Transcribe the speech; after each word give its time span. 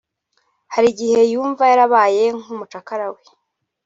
Hari 0.73 0.87
igihe 0.93 1.19
yumva 1.31 1.63
yarabaye 1.71 2.23
nk’umucakara 2.39 3.05
we 3.13 3.21